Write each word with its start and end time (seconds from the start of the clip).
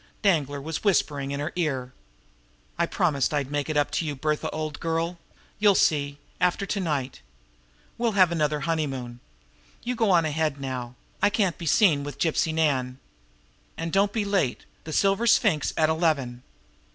Danglar 0.23 0.59
was 0.59 0.83
whispering 0.83 1.29
in 1.29 1.39
her 1.39 1.51
ear: 1.55 1.93
"I 2.75 2.87
promised 2.87 3.35
I'd 3.35 3.51
make 3.51 3.69
it 3.69 3.77
up 3.77 3.91
to 3.91 4.03
you, 4.03 4.15
Bertha, 4.15 4.49
old 4.49 4.79
girl. 4.79 5.19
You'll 5.59 5.75
see 5.75 6.17
after 6.39 6.65
to 6.65 6.79
night. 6.79 7.21
We'll 7.99 8.13
have 8.13 8.31
another 8.31 8.61
honey 8.61 8.87
moon. 8.87 9.19
You 9.83 9.93
go 9.95 10.09
on 10.09 10.25
ahead 10.25 10.59
now 10.59 10.95
I 11.21 11.29
can't 11.29 11.59
be 11.59 11.67
seen 11.67 12.03
with 12.03 12.17
Gypsy 12.17 12.51
Nan. 12.51 12.97
And 13.77 13.93
don't 13.93 14.11
be 14.11 14.25
late 14.25 14.65
the 14.85 14.91
Silver 14.91 15.27
Sphinx 15.27 15.71
at 15.77 15.87
eleven." 15.87 16.41